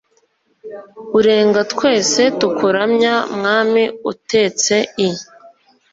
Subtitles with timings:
[1.17, 4.75] urenga twese tukuramya mwami utetse
[5.07, 5.09] i